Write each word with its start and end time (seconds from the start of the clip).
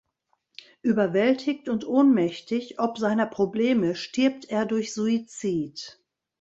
Überwältigt 0.81 1.69
und 1.69 1.85
ohnmächtig 1.85 2.79
ob 2.79 2.97
seiner 2.97 3.27
Probleme 3.27 3.95
stirbt 3.95 4.45
er 4.45 4.65
durch 4.65 4.95
Suizid. 4.95 6.01